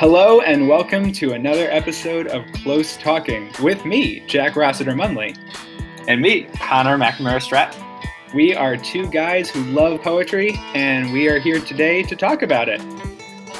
[0.00, 5.36] Hello and welcome to another episode of Close Talking with me, Jack Rossiter Munley.
[6.08, 7.84] And me, Connor McNamara Stratton.
[8.32, 12.70] We are two guys who love poetry, and we are here today to talk about
[12.70, 12.80] it.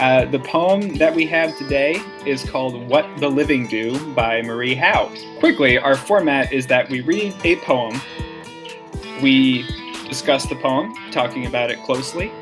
[0.01, 4.75] Uh, the poem that we have today is called What the Living Do by Marie
[4.75, 5.13] Howe.
[5.41, 8.01] Quickly, our format is that we read a poem,
[9.21, 9.67] we
[10.09, 12.33] discuss the poem, talking about it closely,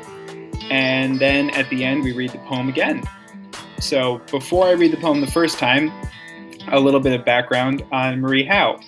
[0.71, 3.03] and then at the end we read the poem again.
[3.79, 5.91] So before I read the poem the first time,
[6.67, 8.79] a little bit of background on Marie Howe.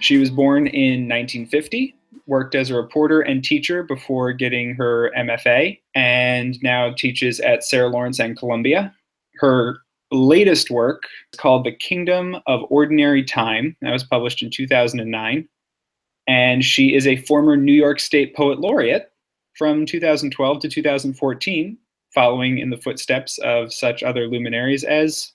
[0.00, 1.94] She was born in 1950,
[2.26, 7.88] worked as a reporter and teacher before getting her MFA, and now teaches at Sarah
[7.88, 8.94] Lawrence and Columbia.
[9.36, 9.78] Her
[10.10, 13.76] latest work is called The Kingdom of Ordinary Time.
[13.82, 15.46] That was published in 2009.
[16.26, 19.12] And she is a former New York State Poet Laureate
[19.56, 21.76] from 2012 to 2014
[22.14, 25.32] following in the footsteps of such other luminaries as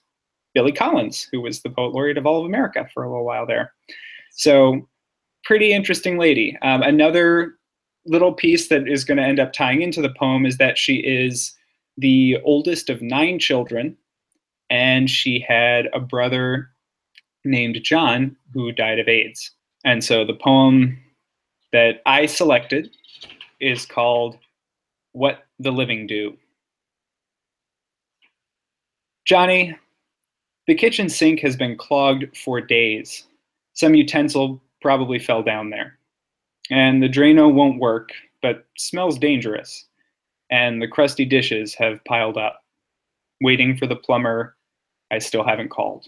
[0.54, 3.46] Billy Collins, who was the poet laureate of all of America for a little while
[3.46, 3.72] there.
[4.32, 4.88] So,
[5.44, 6.56] pretty interesting lady.
[6.62, 7.56] Um, another
[8.04, 10.96] little piece that is going to end up tying into the poem is that she
[10.96, 11.54] is
[11.96, 13.96] the oldest of nine children,
[14.70, 16.70] and she had a brother
[17.44, 19.52] named John who died of AIDS.
[19.84, 20.98] And so the poem
[21.72, 22.90] that I selected
[23.60, 24.36] is called
[25.12, 26.36] What the Living Do.
[29.26, 29.76] Johnny,
[30.68, 33.24] the kitchen sink has been clogged for days.
[33.72, 35.98] Some utensil probably fell down there.
[36.70, 38.10] And the Drano won't work,
[38.40, 39.86] but smells dangerous.
[40.50, 42.62] And the crusty dishes have piled up,
[43.40, 44.56] waiting for the plumber
[45.10, 46.06] I still haven't called.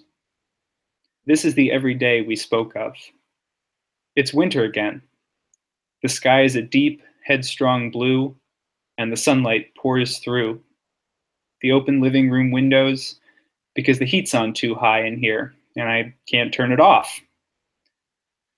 [1.27, 2.93] This is the everyday we spoke of.
[4.15, 5.03] It's winter again.
[6.03, 8.37] The sky is a deep, headstrong blue,
[8.97, 10.61] and the sunlight pours through
[11.61, 13.17] the open living room windows
[13.75, 17.21] because the heat's on too high in here and I can't turn it off.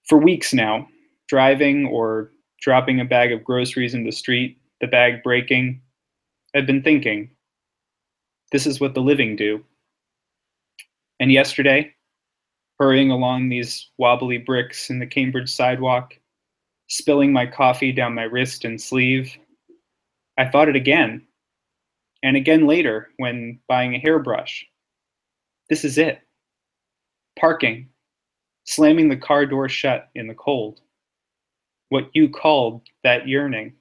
[0.08, 0.88] For weeks now,
[1.28, 5.80] driving or dropping a bag of groceries in the street, the bag breaking,
[6.54, 7.30] I've been thinking,
[8.50, 9.64] this is what the living do.
[11.20, 11.94] And yesterday,
[12.78, 16.18] hurrying along these wobbly bricks in the Cambridge sidewalk,
[16.88, 19.36] spilling my coffee down my wrist and sleeve,
[20.38, 21.26] I thought it again
[22.22, 24.66] and again later when buying a hairbrush.
[25.68, 26.20] This is it.
[27.38, 27.88] Parking,
[28.64, 30.80] slamming the car door shut in the cold.
[31.88, 33.74] What you called that yearning.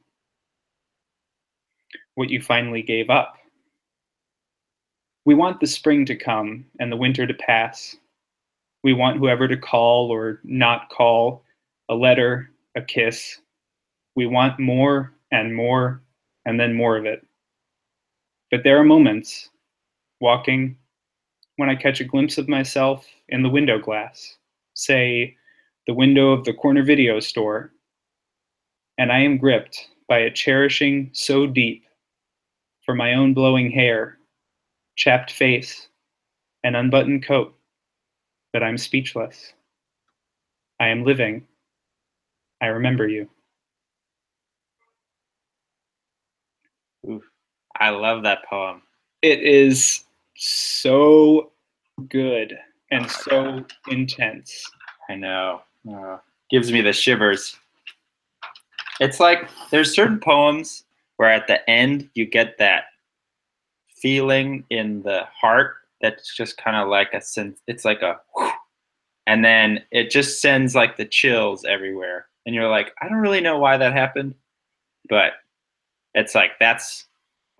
[2.16, 3.36] What you finally gave up.
[5.26, 7.96] We want the spring to come and the winter to pass.
[8.84, 11.44] We want whoever to call or not call,
[11.90, 13.40] a letter, a kiss.
[14.16, 16.02] We want more and more
[16.46, 17.26] and then more of it.
[18.52, 19.50] But there are moments,
[20.20, 20.78] walking,
[21.58, 24.38] when I catch a glimpse of myself in the window glass,
[24.74, 25.36] say,
[25.88, 27.72] the window of the corner video store,
[28.98, 31.86] and I am gripped by a cherishing so deep
[32.86, 34.18] for my own blowing hair,
[34.96, 35.88] chapped face,
[36.64, 37.56] and unbuttoned coat
[38.54, 39.54] that I'm speechless.
[40.80, 41.46] I am living.
[42.62, 43.30] I remember you.
[47.80, 48.82] I love that poem.
[49.22, 50.04] It is
[50.36, 51.52] so
[52.10, 52.58] good
[52.92, 54.64] and so intense.
[55.10, 55.62] I know.
[55.90, 56.18] Uh,
[56.50, 57.58] gives me the shivers.
[59.00, 60.84] It's like there's certain poems
[61.18, 62.86] where at the end you get that
[63.96, 67.60] feeling in the heart that's just kind of like a sense.
[67.68, 68.52] It's like a, whew,
[69.28, 73.42] and then it just sends like the chills everywhere, and you're like, I don't really
[73.42, 74.36] know why that happened,
[75.10, 75.34] but
[76.14, 77.06] it's like that's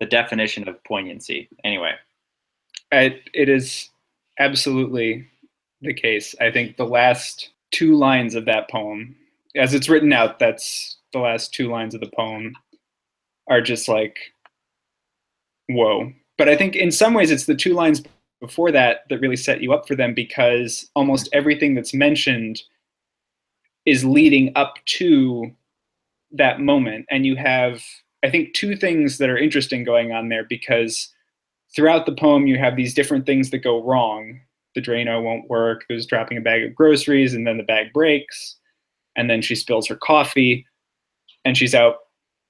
[0.00, 1.48] the definition of poignancy.
[1.62, 1.92] Anyway,
[2.90, 3.90] it, it is
[4.38, 5.26] absolutely
[5.82, 6.34] the case.
[6.40, 9.14] I think the last two lines of that poem,
[9.54, 12.54] as it's written out, that's the last two lines of the poem,
[13.48, 14.18] are just like,
[15.68, 16.12] whoa.
[16.38, 18.02] But I think in some ways it's the two lines
[18.40, 22.62] before that that really set you up for them because almost everything that's mentioned
[23.84, 25.50] is leading up to
[26.32, 27.06] that moment.
[27.10, 27.82] And you have
[28.22, 31.08] I think two things that are interesting going on there because
[31.74, 34.40] throughout the poem you have these different things that go wrong.
[34.74, 35.84] The Drano won't work.
[35.88, 38.56] There's dropping a bag of groceries, and then the bag breaks,
[39.16, 40.64] and then she spills her coffee,
[41.44, 41.96] and she's out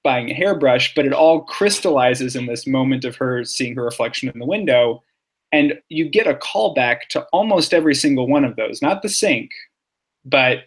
[0.05, 0.95] buying a hairbrush.
[0.95, 5.03] But it all crystallizes in this moment of her seeing her reflection in the window,
[5.51, 8.83] and you get a callback to almost every single one of those.
[8.83, 9.51] Not the sink,
[10.25, 10.65] but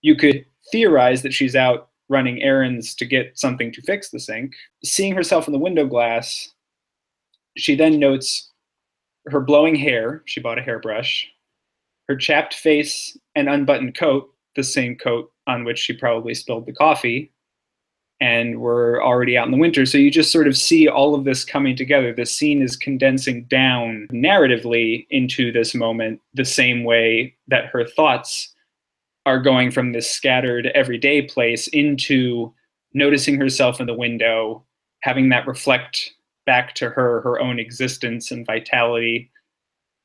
[0.00, 4.52] you could theorize that she's out running errands to get something to fix the sink.
[4.84, 6.52] Seeing herself in the window glass,
[7.56, 8.50] she then notes
[9.28, 11.26] her blowing hair, she bought a hairbrush,
[12.08, 16.72] her chapped face and unbuttoned coat, the same coat on which she probably spilled the
[16.72, 17.30] coffee,
[18.20, 19.86] and we're already out in the winter.
[19.86, 22.12] So you just sort of see all of this coming together.
[22.12, 28.54] The scene is condensing down narratively into this moment the same way that her thoughts
[29.30, 32.52] are going from this scattered everyday place into
[32.94, 34.64] noticing herself in the window,
[35.02, 36.12] having that reflect
[36.46, 39.30] back to her her own existence and vitality,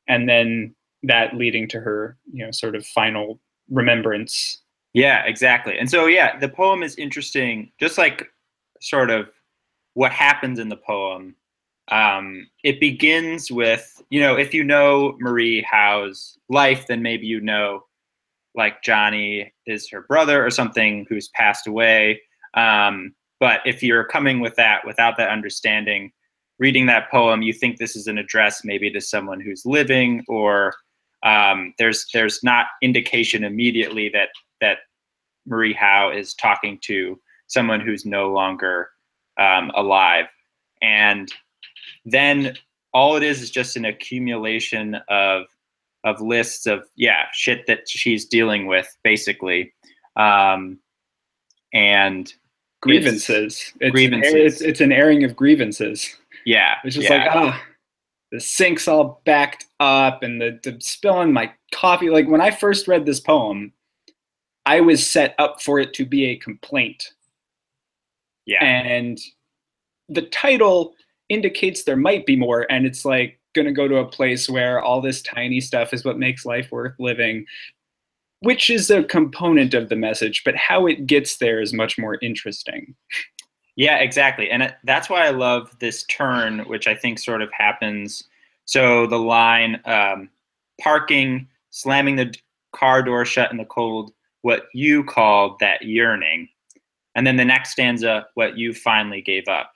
[0.08, 4.62] and then that leading to her, you know, sort of final remembrance
[4.96, 5.78] yeah, exactly.
[5.78, 8.32] And so, yeah, the poem is interesting, just like
[8.80, 9.28] sort of
[9.92, 11.36] what happens in the poem.
[11.88, 17.42] Um, it begins with, you know, if you know Marie Howe's life, then maybe you
[17.42, 17.84] know,
[18.56, 22.20] like Johnny is her brother or something who's passed away.
[22.54, 26.10] Um, but if you're coming with that without that understanding,
[26.58, 30.74] reading that poem, you think this is an address maybe to someone who's living, or
[31.22, 34.30] um, there's there's not indication immediately that
[34.60, 34.78] that
[35.46, 38.88] Marie Howe is talking to someone who's no longer
[39.38, 40.26] um, alive.
[40.82, 41.30] And
[42.04, 42.56] then
[42.92, 45.44] all it is is just an accumulation of
[46.06, 49.72] of lists of yeah shit that she's dealing with basically
[50.16, 50.78] um,
[51.74, 52.32] and
[52.80, 56.16] grievances it's, grievances an, it's, it's, an airing of grievances
[56.46, 57.16] yeah it's just yeah.
[57.16, 57.62] like ah
[58.32, 62.88] the sink's all backed up and the, the spilling my coffee like when i first
[62.88, 63.72] read this poem
[64.66, 67.12] I was set up for it to be a complaint.
[68.44, 68.62] Yeah.
[68.64, 69.18] And
[70.08, 70.94] the title
[71.28, 74.80] indicates there might be more, and it's like going to go to a place where
[74.80, 77.44] all this tiny stuff is what makes life worth living,
[78.40, 82.18] which is a component of the message, but how it gets there is much more
[82.22, 82.94] interesting.
[83.74, 84.50] Yeah, exactly.
[84.50, 88.24] And that's why I love this turn, which I think sort of happens.
[88.64, 90.30] So the line um,
[90.80, 92.34] parking, slamming the
[92.72, 94.12] car door shut in the cold,
[94.42, 96.48] what you called that yearning.
[97.14, 99.72] And then the next stanza, what you finally gave up.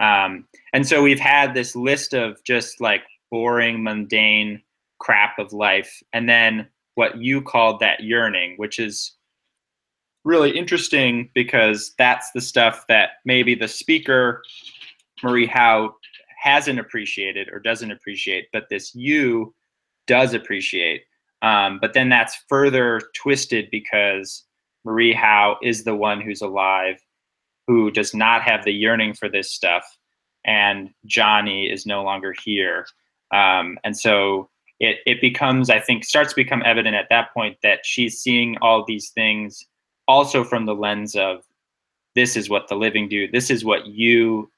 [0.00, 3.02] Um, and so we've had this list of just like
[3.34, 4.62] boring, mundane
[5.00, 6.00] crap of life.
[6.12, 9.16] And then what you called that yearning, which is
[10.22, 14.40] really interesting because that's the stuff that maybe the speaker,
[15.24, 15.96] Marie Howe,
[16.40, 19.52] hasn't appreciated or doesn't appreciate, but this you
[20.06, 21.02] does appreciate.
[21.42, 24.44] Um, but then that's further twisted because
[24.84, 27.00] Marie Howe is the one who's alive,
[27.66, 29.84] who does not have the yearning for this stuff,
[30.46, 32.86] and Johnny is no longer here.
[33.32, 34.48] Um, and so
[34.80, 38.56] it, it becomes, I think, starts to become evident at that point that she's seeing
[38.60, 39.64] all these things
[40.06, 41.44] also from the lens of
[42.14, 44.50] this is what the living do, this is what you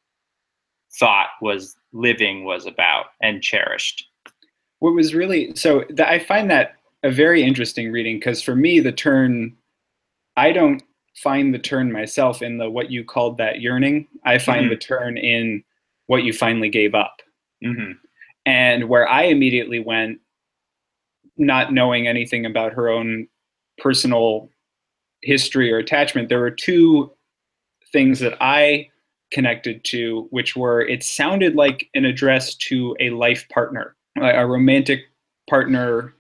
[0.98, 4.08] thought was living was about and cherished
[4.78, 8.92] what was really so I find that a very interesting reading because for me the
[8.92, 9.56] turn
[10.36, 10.82] I don't
[11.16, 14.06] find the turn myself in the what you called that yearning.
[14.24, 14.70] I find mm-hmm.
[14.70, 15.64] the turn in
[16.06, 17.22] what you finally gave up.
[17.64, 17.92] Mm-hmm.
[18.46, 20.20] And where I immediately went,
[21.36, 23.26] not knowing anything about her own
[23.78, 24.48] personal
[25.22, 27.10] history or attachment, there were two
[27.92, 28.88] things that I
[29.30, 35.04] connected to, which were it sounded like an address to a life partner a romantic
[35.48, 36.14] partner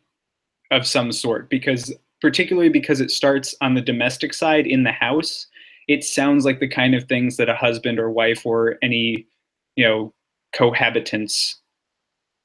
[0.70, 5.46] of some sort because particularly because it starts on the domestic side in the house
[5.88, 9.26] it sounds like the kind of things that a husband or wife or any
[9.76, 10.12] you know
[10.54, 11.54] cohabitants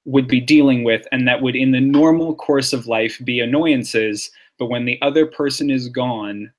[0.06, 4.32] would be dealing with and that would in the normal course of life be annoyances
[4.58, 6.52] but when the other person is gone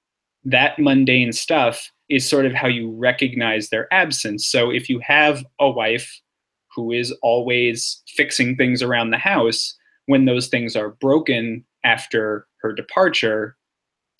[0.44, 4.46] that mundane stuff is sort of how you recognize their absence.
[4.46, 6.20] So if you have a wife
[6.74, 9.74] who is always fixing things around the house
[10.06, 13.56] when those things are broken after her departure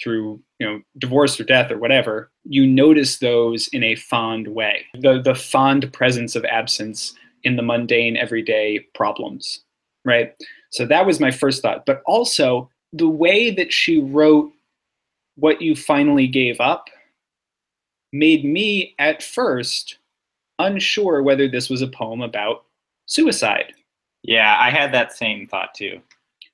[0.03, 4.87] through you know divorce or death or whatever you notice those in a fond way.
[5.01, 7.15] The the fond presence of absence
[7.45, 9.63] in the mundane everyday problems
[10.05, 10.35] right
[10.71, 14.53] so that was my first thought but also the way that she wrote
[15.37, 16.89] what you finally gave up
[18.13, 19.99] made me at first
[20.59, 22.65] unsure whether this was a poem about
[23.07, 23.73] suicide.
[24.23, 26.01] Yeah, I had that same thought too.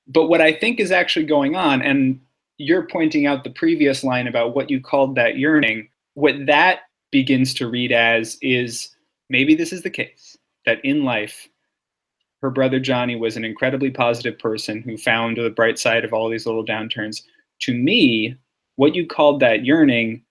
[0.06, 2.20] But what I think is actually going on, and
[2.56, 6.80] you're pointing out the previous line about what you called that yearning, what that
[7.10, 8.90] begins to read as is
[9.28, 10.37] maybe this is the case
[10.68, 11.48] that in life,
[12.42, 16.28] her brother Johnny was an incredibly positive person who found the bright side of all
[16.28, 17.22] these little downturns.
[17.62, 18.36] To me,
[18.76, 20.22] what you called that yearning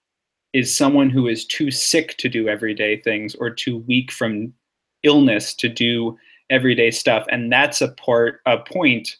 [0.53, 4.53] is someone who is too sick to do everyday things or too weak from
[5.01, 6.15] illness to do
[6.51, 7.25] everyday stuff.
[7.29, 9.17] And that's a part a point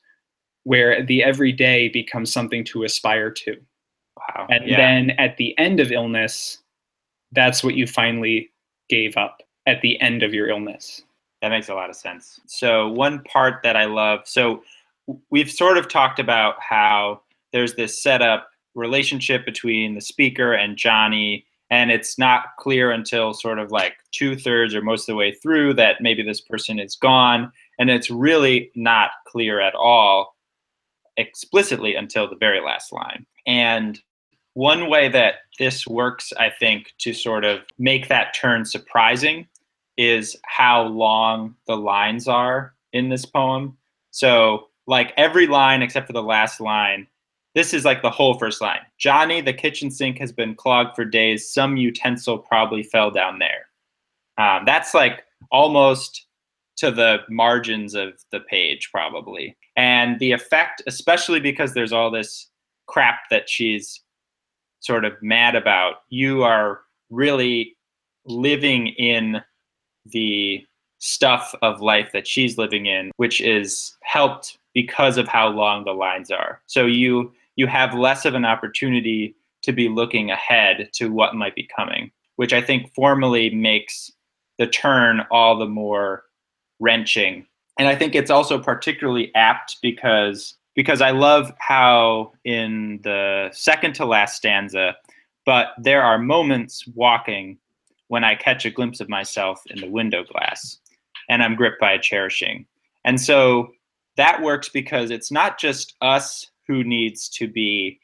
[0.65, 3.57] where the everyday becomes something to aspire to.
[4.17, 4.47] Wow.
[4.51, 4.77] And yeah.
[4.77, 6.59] then at the end of illness,
[7.31, 8.51] that's what you finally
[8.87, 11.01] gave up at the end of your illness.
[11.41, 12.39] That makes a lot of sense.
[12.47, 14.63] So, one part that I love so
[15.29, 17.21] we've sort of talked about how
[17.53, 23.59] there's this setup relationship between the speaker and Johnny, and it's not clear until sort
[23.59, 26.95] of like two thirds or most of the way through that maybe this person is
[26.95, 27.51] gone.
[27.79, 30.35] And it's really not clear at all
[31.17, 33.25] explicitly until the very last line.
[33.45, 33.99] And
[34.53, 39.47] one way that this works, I think, to sort of make that turn surprising
[39.97, 43.77] is how long the lines are in this poem.
[44.11, 47.07] So, like every line except for the last line,
[47.55, 48.81] this is like the whole first line.
[48.97, 51.51] Johnny, the kitchen sink has been clogged for days.
[51.51, 53.67] Some utensil probably fell down there.
[54.37, 56.27] Um, that's like almost
[56.77, 59.57] to the margins of the page, probably.
[59.75, 62.49] And the effect, especially because there's all this
[62.85, 64.01] crap that she's
[64.79, 67.75] sort of mad about, you are really
[68.25, 69.41] living in
[70.11, 70.65] the
[70.99, 75.91] stuff of life that she's living in, which is helped because of how long the
[75.91, 76.61] lines are.
[76.67, 81.55] So you you have less of an opportunity to be looking ahead to what might
[81.55, 84.11] be coming, which I think formally makes
[84.59, 86.23] the turn all the more
[86.79, 87.45] wrenching.
[87.79, 93.93] And I think it's also particularly apt because because I love how in the second
[93.95, 94.95] to last stanza,
[95.45, 97.57] but there are moments walking
[98.07, 100.77] when I catch a glimpse of myself in the window glass
[101.29, 102.65] and I'm gripped by a cherishing.
[103.05, 103.71] And so
[104.15, 107.99] that works because it's not just us who needs to be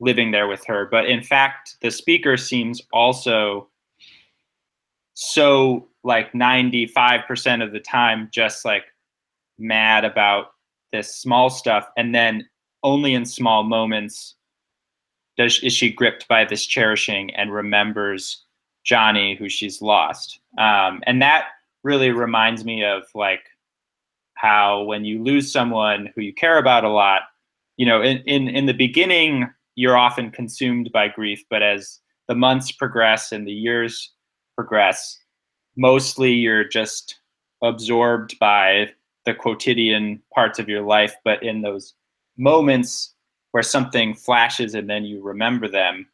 [0.00, 3.68] living there with her, but in fact, the speaker seems also
[5.14, 8.84] so like 95% of the time just like
[9.58, 10.52] mad about
[10.90, 12.48] this small stuff and then
[12.82, 14.34] only in small moments
[15.36, 18.44] does is she gripped by this cherishing and remembers
[18.84, 20.40] Johnny who she's lost.
[20.58, 21.46] Um, and that
[21.82, 23.44] really reminds me of like
[24.34, 27.22] how when you lose someone who you care about a lot,
[27.76, 32.34] you know, in, in, in the beginning, you're often consumed by grief, but as the
[32.34, 34.12] months progress and the years
[34.56, 35.18] progress,
[35.76, 37.20] mostly you're just
[37.62, 38.90] absorbed by
[39.24, 41.14] the quotidian parts of your life.
[41.24, 41.94] But in those
[42.36, 43.14] moments
[43.52, 46.06] where something flashes and then you remember them,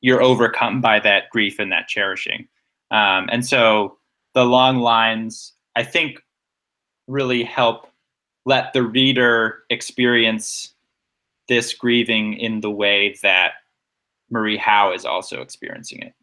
[0.00, 2.48] you're overcome by that grief and that cherishing.
[2.90, 3.98] Um, and so
[4.34, 6.22] the long lines, I think,
[7.06, 7.86] really help
[8.46, 10.72] let the reader experience
[11.48, 13.54] this grieving in the way that
[14.30, 16.14] Marie Howe is also experiencing it.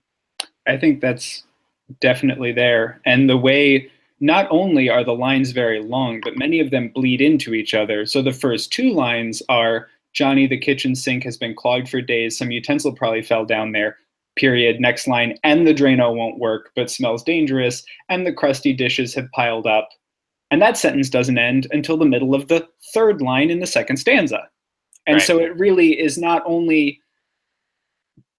[0.68, 1.44] I think that's
[2.00, 3.02] definitely there.
[3.06, 7.22] And the way not only are the lines very long, but many of them bleed
[7.22, 8.06] into each other.
[8.06, 12.36] So the first two lines are Johnny, the kitchen sink has been clogged for days.
[12.36, 13.98] Some utensil probably fell down there.
[14.36, 14.80] Period.
[14.80, 19.32] Next line, and the Drano won't work, but smells dangerous, and the crusty dishes have
[19.32, 19.90] piled up.
[20.50, 23.98] And that sentence doesn't end until the middle of the third line in the second
[23.98, 24.50] stanza.
[25.06, 25.24] And Right.
[25.24, 27.00] so it really is not only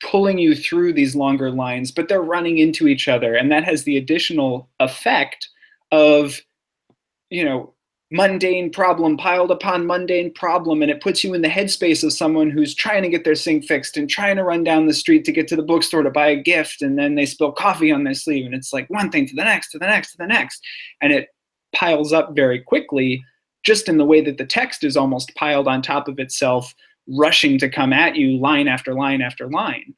[0.03, 3.35] pulling you through these longer lines, but they're running into each other.
[3.35, 5.49] And that has the additional effect
[5.93, 6.41] of,
[7.31, 7.75] you know,
[8.11, 10.83] mundane problem piled upon mundane problem.
[10.83, 13.65] And it puts you in the headspace of someone who's trying to get their sink
[13.65, 16.29] fixed and trying to run down the street to get to the bookstore to buy
[16.29, 16.81] a gift.
[16.81, 18.47] And then they spill coffee on their sleeve.
[18.47, 20.65] And it's like one thing to the next, to the next, to the next.
[21.01, 21.29] And it
[21.75, 23.23] piles up very quickly,
[23.65, 26.75] just in the way that the text is almost piled on top of itself,
[27.09, 29.95] rushing to come at you line after line after line.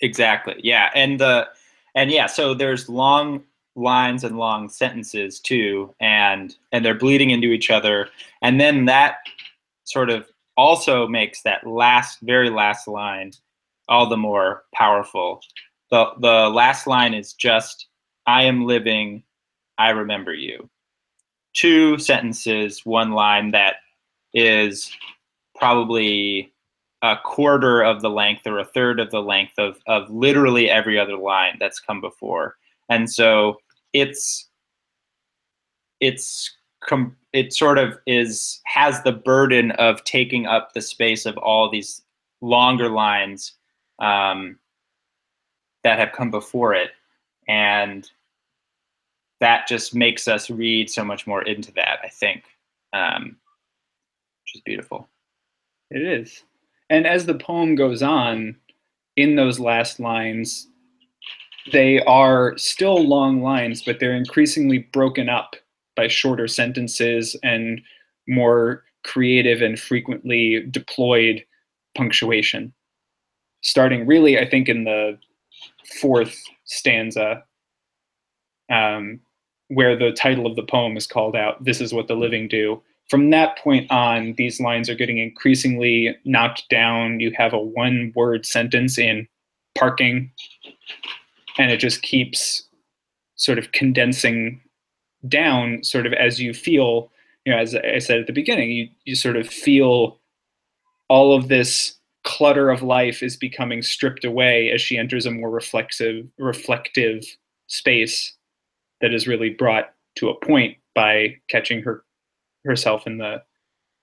[0.00, 0.56] Exactly.
[0.62, 0.90] Yeah.
[0.94, 1.46] And the
[1.94, 3.44] and yeah, so there's long
[3.76, 8.08] lines and long sentences too, and and they're bleeding into each other.
[8.42, 9.18] And then that
[9.84, 13.32] sort of also makes that last very last line
[13.88, 15.40] all the more powerful.
[15.90, 17.86] The the last line is just
[18.26, 19.22] I am living,
[19.78, 20.68] I remember you.
[21.54, 23.76] Two sentences, one line that
[24.34, 24.92] is
[25.54, 26.52] probably
[27.02, 30.98] a quarter of the length or a third of the length of, of literally every
[30.98, 32.56] other line that's come before.
[32.88, 33.56] And so
[33.96, 34.48] it's
[36.00, 36.54] it's
[36.86, 41.70] com- it sort of is has the burden of taking up the space of all
[41.70, 42.02] these
[42.42, 43.54] longer lines
[43.98, 44.58] um,
[45.82, 46.90] that have come before it,
[47.48, 48.10] and
[49.40, 51.98] that just makes us read so much more into that.
[52.04, 52.44] I think,
[52.92, 53.36] um,
[54.42, 55.08] which is beautiful.
[55.90, 56.42] It is.
[56.90, 58.56] And as the poem goes on,
[59.16, 60.68] in those last lines,
[61.72, 65.56] they are still long lines, but they're increasingly broken up
[65.96, 67.80] by shorter sentences and
[68.28, 71.44] more creative and frequently deployed
[71.96, 72.72] punctuation.
[73.62, 75.18] Starting really, I think, in the
[76.00, 77.42] fourth stanza,
[78.70, 79.20] um,
[79.68, 82.82] where the title of the poem is called out, This is What the Living Do.
[83.08, 87.20] From that point on, these lines are getting increasingly knocked down.
[87.20, 89.28] You have a one word sentence in
[89.76, 90.30] parking,
[91.58, 92.62] and it just keeps
[93.36, 94.60] sort of condensing
[95.28, 97.10] down, sort of as you feel,
[97.44, 100.20] you know, as I said at the beginning, you, you sort of feel
[101.08, 105.50] all of this clutter of life is becoming stripped away as she enters a more
[105.50, 107.24] reflexive, reflective
[107.68, 108.34] space
[109.00, 112.02] that is really brought to a point by catching her
[112.64, 113.42] herself in the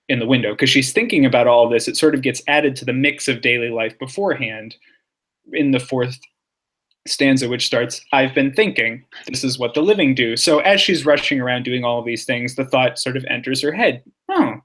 [0.08, 0.52] in the window.
[0.52, 1.88] Because she's thinking about all this.
[1.88, 4.76] It sort of gets added to the mix of daily life beforehand
[5.52, 6.18] in the fourth
[7.06, 10.36] stanza which starts i've been thinking this is what the living do.
[10.36, 13.72] So as she's rushing around doing all these things the thought sort of enters her
[13.72, 14.60] head oh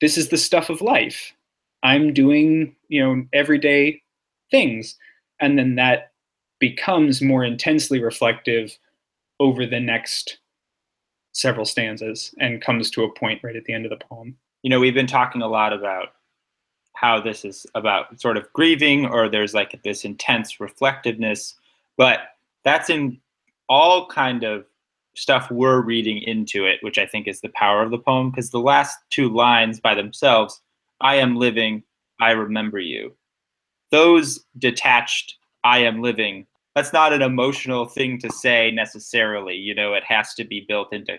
[0.00, 1.32] this is the stuff of life.
[1.82, 4.02] I'm doing you know everyday
[4.50, 4.96] things.
[5.40, 6.12] And then that
[6.58, 8.76] becomes more intensely reflective
[9.38, 10.38] over the next
[11.32, 14.36] several stanzas and comes to a point right at the end of the poem.
[14.62, 16.08] You know, we've been talking a lot about
[16.94, 21.54] how this is about sort of grieving or there's like this intense reflectiveness,
[22.00, 22.20] but
[22.64, 23.20] that's in
[23.68, 24.64] all kind of
[25.14, 28.48] stuff we're reading into it, which I think is the power of the poem because
[28.48, 30.62] the last two lines by themselves,
[31.02, 31.82] I am living,
[32.18, 33.14] I remember you.
[33.90, 39.56] Those detached I am living that's not an emotional thing to say necessarily.
[39.56, 41.18] You know, it has to be built into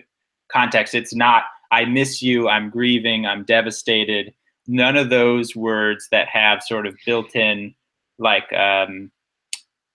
[0.50, 0.96] context.
[0.96, 4.34] It's not, I miss you, I'm grieving, I'm devastated.
[4.66, 7.72] None of those words that have sort of built in,
[8.18, 9.12] like, um,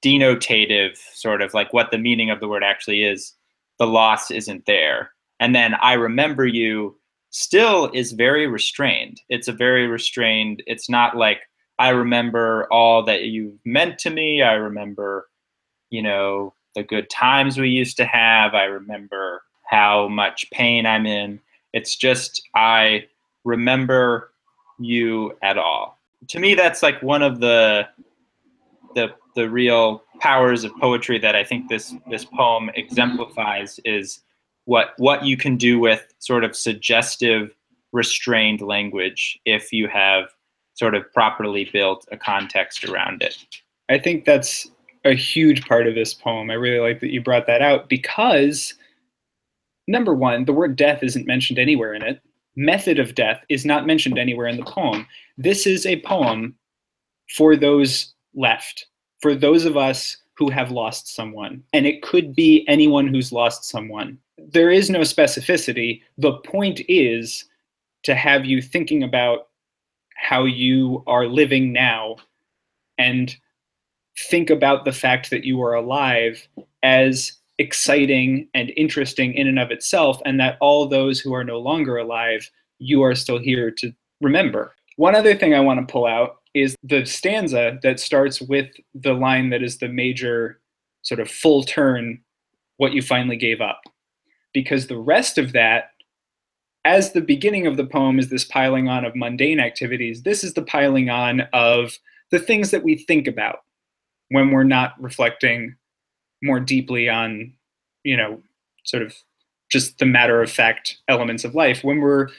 [0.04, 3.34] denotative, sort of like what the meaning of the word actually is,
[3.80, 5.12] the loss isn't there.
[5.40, 6.98] And then I remember you
[7.30, 9.22] still is very restrained.
[9.30, 11.42] It's a very restrained, it's not like,
[11.80, 14.42] I remember all that you meant to me.
[14.42, 15.28] I remember
[15.90, 18.54] you know, the good times we used to have.
[18.54, 21.40] I remember how much pain I'm in.
[21.74, 23.06] It's just, I
[23.44, 24.32] remember
[24.80, 26.00] you at all.
[26.30, 27.88] To me, that's like one of the,
[28.96, 34.22] the, the real powers of poetry that I think this, this poem exemplifies is
[34.66, 37.56] what, what you can do with sort of suggestive,
[37.94, 40.26] restrained language if you have
[40.74, 43.38] sort of properly built a context around it.
[43.90, 44.72] I think that's
[45.06, 46.50] a huge part of this poem.
[46.50, 48.74] I really like that you brought that out because,
[49.88, 52.22] number one, the word death isn't mentioned anywhere in it.
[52.56, 55.06] Method of death is not mentioned anywhere in the poem.
[55.38, 56.56] This is a poem
[57.36, 58.88] for those left,
[59.22, 61.64] for those of us who have lost someone.
[61.74, 64.18] And it could be anyone who's lost someone.
[64.38, 66.02] There is no specificity.
[66.18, 67.46] The point is
[68.04, 69.48] to have you thinking about
[70.16, 72.18] how you are living now
[72.98, 73.36] and
[74.30, 76.48] think about the fact that you are alive
[76.84, 81.60] as exciting and interesting in and of itself, and that all those who are no
[81.60, 82.50] longer alive,
[82.80, 84.76] you are still here to remember.
[84.96, 89.14] One other thing I want to pull out is the stanza that starts with the
[89.14, 90.60] line that is the major
[91.02, 92.20] sort of full turn,
[92.78, 93.82] what you finally gave up.
[94.54, 95.92] Because the rest of that,
[96.86, 100.54] as the beginning of the poem is this piling on of mundane activities, this is
[100.54, 101.98] the piling on of
[102.32, 103.60] the things that we think about
[104.30, 105.76] when we're not reflecting
[106.42, 107.54] more deeply on,
[108.04, 108.42] you know,
[108.84, 109.16] sort of
[109.70, 112.30] just the matter of fact elements of life, when we're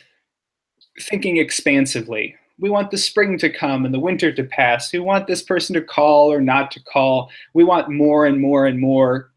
[1.01, 4.93] thinking expansively, we want the spring to come and the winter to pass.
[4.93, 7.31] We want this person to call or not to call.
[7.55, 9.31] We want more and more and more.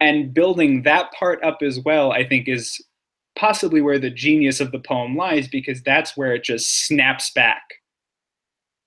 [0.00, 2.84] And building that part up as well, I think, is
[3.36, 7.62] possibly where the genius of the poem lies because that's where it just snaps back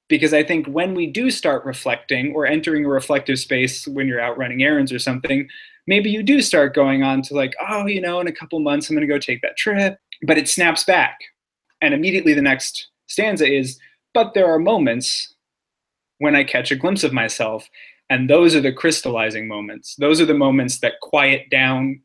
[0.09, 4.21] because I think when we do start reflecting or entering a reflective space when you're
[4.21, 5.47] out running errands or something,
[5.85, 8.89] maybe you do start going on to like, oh, you know, in a couple months
[8.89, 11.19] I'm going to go take that trip, but it snaps back.
[11.81, 13.79] And immediately the next stanza is,
[14.13, 15.33] but there are moments
[16.19, 17.69] when I catch a glimpse of myself.
[18.09, 19.95] And those are the crystallizing moments.
[19.95, 22.01] Those are the moments that quiet down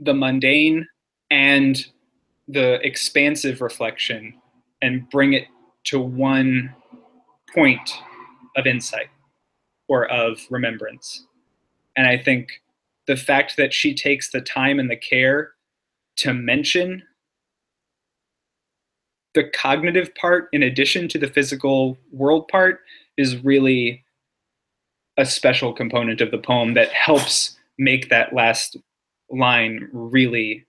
[0.00, 0.86] the mundane
[1.30, 1.84] and
[2.48, 4.34] the expansive reflection
[4.80, 5.46] and bring it
[5.84, 6.74] to one
[7.54, 7.90] point
[8.56, 9.08] of insight
[9.88, 11.26] or of remembrance.
[11.96, 12.48] And I think
[13.06, 15.52] the fact that she takes the time and the care
[16.16, 17.02] to mention
[19.34, 22.80] the cognitive part in addition to the physical world part
[23.16, 24.04] is really
[25.16, 28.76] a special component of the poem that helps make that last
[29.30, 30.64] line really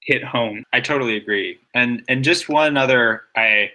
[0.00, 0.64] hit home.
[0.72, 1.58] I totally agree.
[1.74, 3.70] And and just one other, I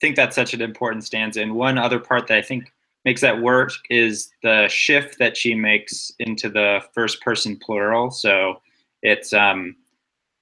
[0.00, 1.40] think that's such an important stanza.
[1.40, 2.72] And one other part that I think
[3.04, 8.10] makes that work is the shift that she makes into the first person plural.
[8.10, 8.60] So
[9.02, 9.74] it's um,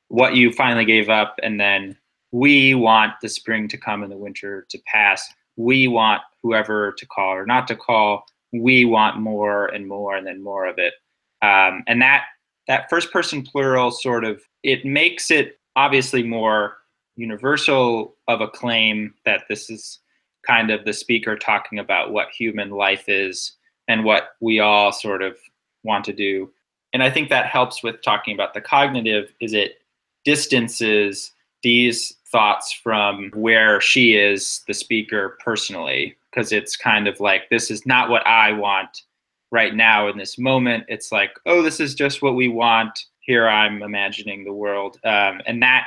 [0.08, 1.96] what you finally gave up, and then
[2.32, 5.28] we want the spring to come and the winter to pass.
[5.56, 8.24] We want whoever to call or not to call.
[8.52, 10.94] We want more and more and then more of it.
[11.42, 12.24] Um, and that
[12.66, 16.76] that first person plural sort of it makes it obviously more
[17.16, 19.98] universal of a claim that this is
[20.46, 23.52] kind of the speaker talking about what human life is
[23.88, 25.36] and what we all sort of
[25.82, 26.50] want to do.
[26.92, 29.82] And I think that helps with talking about the cognitive is it
[30.24, 37.48] distances these thoughts from where she is the speaker personally because it's kind of like
[37.50, 39.02] this is not what I want
[39.50, 40.84] right now in this moment.
[40.88, 43.06] It's like, oh, this is just what we want.
[43.20, 45.86] Here I'm imagining the world, um, and that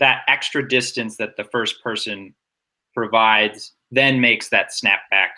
[0.00, 2.34] that extra distance that the first person
[2.94, 5.30] provides then makes that snapback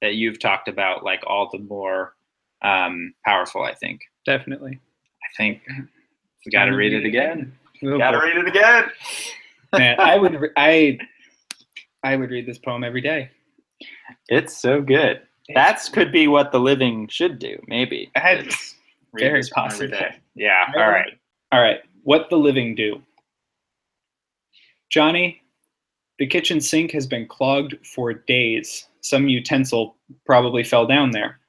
[0.00, 2.14] that you've talked about like all the more
[2.62, 3.62] um, powerful.
[3.62, 4.02] I think.
[4.26, 4.78] Definitely.
[4.78, 5.62] I think
[6.44, 7.56] we got to read it again.
[7.82, 8.90] Got to read it again.
[9.72, 10.98] Man, I would I
[12.02, 13.30] I would read this poem every day.
[14.28, 15.22] It's so good.
[15.54, 17.60] That's could be what the living should do.
[17.66, 18.10] Maybe.
[18.16, 18.76] I- It's
[19.12, 20.08] read very this poem every possible.
[20.36, 20.66] Yeah.
[20.76, 21.18] All right.
[21.52, 23.02] All right, what the living do.
[24.88, 25.42] Johnny,
[26.20, 28.86] the kitchen sink has been clogged for days.
[29.00, 31.40] Some utensil probably fell down there.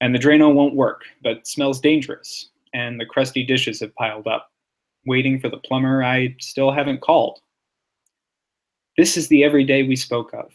[0.00, 4.51] And the Drano won't work, but smells dangerous, and the crusty dishes have piled up,
[5.06, 7.40] waiting for the plumber I still haven't called.
[8.96, 10.52] This is the everyday we spoke of.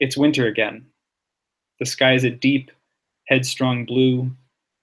[0.00, 0.86] It's winter again.
[1.78, 2.70] The sky is a deep,
[3.26, 4.30] headstrong blue,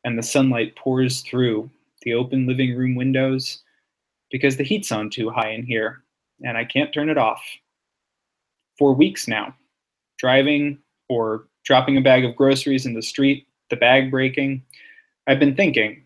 [0.03, 1.69] and the sunlight pours through
[2.03, 3.61] the open living room windows
[4.31, 6.03] because the heat's on too high in here
[6.43, 7.43] and I can't turn it off.
[8.77, 9.55] For weeks now,
[10.17, 10.79] driving
[11.09, 14.63] or dropping a bag of groceries in the street, the bag breaking,
[15.27, 16.03] I've been thinking,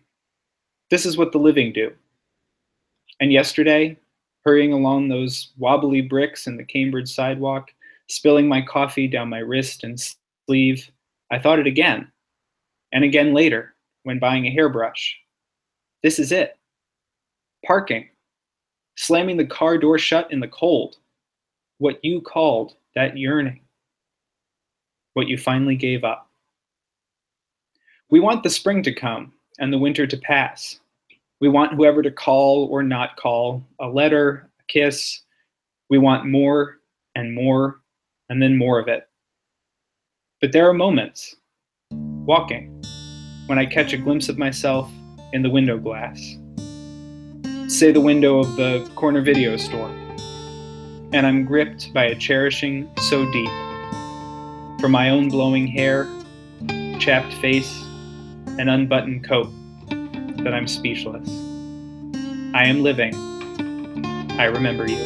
[0.90, 1.92] this is what the living do.
[3.20, 3.96] And yesterday,
[4.44, 7.72] hurrying along those wobbly bricks in the Cambridge sidewalk,
[8.08, 10.00] spilling my coffee down my wrist and
[10.46, 10.90] sleeve,
[11.30, 12.10] I thought it again,
[12.92, 13.74] and again later
[14.04, 15.16] when buying a hairbrush.
[16.02, 16.56] This is it.
[17.64, 18.08] Parking.
[18.96, 20.98] Slamming the car door shut in the cold.
[21.78, 23.60] What you called that yearning.
[25.14, 26.30] What you finally gave up.
[28.10, 30.78] We want the spring to come and the winter to pass.
[31.38, 35.20] We want whoever to call or not call, a letter, a kiss.
[35.90, 36.78] We want more
[37.14, 37.82] and more
[38.30, 39.06] and then more of it.
[40.40, 41.36] But there are moments,
[41.90, 42.82] walking,
[43.46, 44.90] when I catch a glimpse of myself
[45.34, 46.18] in the window glass.
[47.68, 49.90] Say the window of the corner video store.
[51.12, 53.50] And I'm gripped by a cherishing so deep
[54.80, 56.08] for my own blowing hair,
[56.98, 57.84] chapped face,
[58.58, 59.50] and unbuttoned coat
[60.46, 61.28] that I'm speechless.
[62.54, 63.12] I am living.
[64.38, 64.96] I remember you.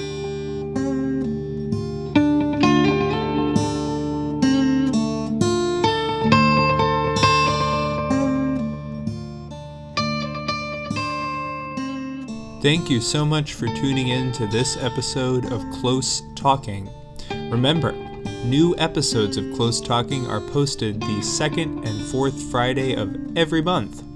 [12.61, 16.91] Thank you so much for tuning in to this episode of Close Talking.
[17.31, 17.93] Remember,
[18.45, 24.10] new episodes of Close Talking are posted the second and fourth Friday of every month.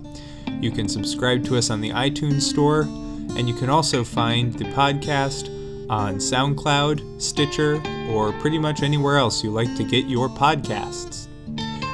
[0.64, 2.88] You can subscribe to us on the iTunes Store,
[3.36, 5.50] and you can also find the podcast
[5.90, 11.26] on SoundCloud, Stitcher, or pretty much anywhere else you like to get your podcasts.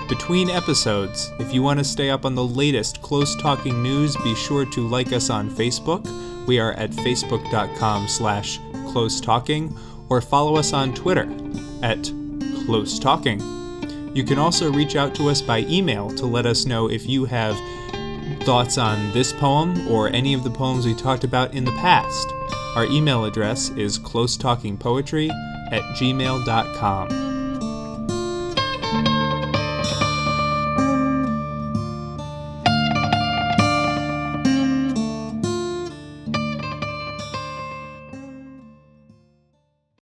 [0.08, 4.36] Between episodes, if you want to stay up on the latest Close Talking news, be
[4.36, 6.06] sure to like us on Facebook.
[6.46, 8.60] We are at facebook.com slash
[8.92, 9.76] close talking,
[10.08, 11.28] or follow us on Twitter
[11.82, 12.04] at
[12.66, 13.40] close talking.
[14.14, 17.24] You can also reach out to us by email to let us know if you
[17.24, 17.56] have
[18.44, 22.28] thoughts on this poem or any of the poems we talked about in the past.
[22.76, 25.30] Our email address is closetalkingpoetry
[25.72, 27.29] at gmail.com.